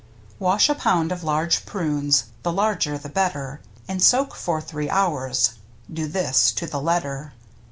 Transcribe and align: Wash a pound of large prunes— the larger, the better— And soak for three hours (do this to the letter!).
Wash 0.39 0.67
a 0.67 0.73
pound 0.73 1.11
of 1.11 1.23
large 1.23 1.63
prunes— 1.63 2.23
the 2.41 2.51
larger, 2.51 2.97
the 2.97 3.07
better— 3.07 3.61
And 3.87 4.01
soak 4.01 4.33
for 4.33 4.59
three 4.59 4.89
hours 4.89 5.59
(do 5.93 6.07
this 6.07 6.51
to 6.53 6.65
the 6.65 6.81
letter!). 6.81 7.33